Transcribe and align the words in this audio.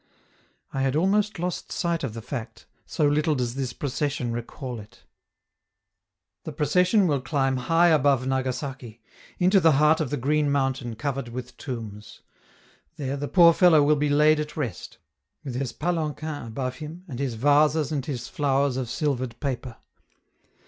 I 0.73 0.81
had 0.81 0.95
almost 0.95 1.37
lost 1.37 1.71
sight 1.71 2.03
of 2.03 2.15
the 2.15 2.23
fact, 2.23 2.65
so 2.87 3.07
little 3.07 3.35
does 3.35 3.53
this 3.53 3.71
procession 3.71 4.31
recall 4.33 4.79
it. 4.79 5.03
The 6.43 6.51
procession 6.51 7.05
will 7.05 7.21
climb 7.21 7.55
high 7.57 7.89
above 7.89 8.25
Nagasaki, 8.25 8.99
into 9.37 9.59
the 9.59 9.73
heart 9.73 9.99
of 10.01 10.09
the 10.09 10.17
green 10.17 10.51
mountain 10.51 10.95
covered 10.95 11.27
with 11.29 11.55
tombs. 11.55 12.21
There 12.97 13.15
the 13.15 13.27
poor 13.27 13.53
fellow 13.53 13.83
will 13.83 13.95
be 13.95 14.09
laid 14.09 14.39
at 14.39 14.57
rest, 14.57 14.97
with 15.43 15.53
his 15.53 15.71
palanquin 15.71 16.47
above 16.47 16.77
him, 16.77 17.03
and 17.07 17.19
his 17.19 17.35
vases 17.35 17.91
and 17.91 18.03
his 18.03 18.27
flowers 18.27 18.77
of 18.77 18.89
silvered 18.89 19.39
paper. 19.39 19.77